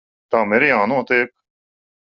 Tam 0.35 0.55
ir 0.59 0.65
jānotiek. 0.71 1.37